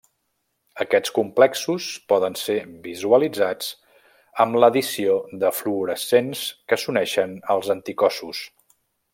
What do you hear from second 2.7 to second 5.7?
visualitzats amb l'addició de